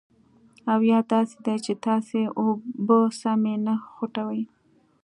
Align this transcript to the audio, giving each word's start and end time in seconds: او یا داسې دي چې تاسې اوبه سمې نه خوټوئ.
او 0.71 0.79
یا 0.91 0.99
داسې 1.11 1.37
دي 1.45 1.55
چې 1.65 1.73
تاسې 1.85 2.19
اوبه 2.39 2.99
سمې 3.21 3.55
نه 3.65 3.73
خوټوئ. 3.91 4.41